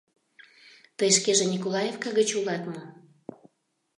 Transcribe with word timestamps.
—Тый 0.97 1.09
шкеже 1.17 1.45
Николаевка 1.53 2.09
гыч 2.17 2.29
улат 2.39 2.63
мо? 2.71 2.81